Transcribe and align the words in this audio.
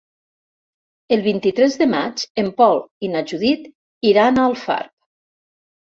El 1.17 1.21
vint-i-tres 1.27 1.77
de 1.83 1.89
maig 1.93 2.25
en 2.45 2.51
Pol 2.63 2.83
i 3.09 3.13
na 3.15 3.25
Judit 3.35 3.71
iran 4.15 4.37
a 4.47 4.51
Alfarb. 4.51 4.95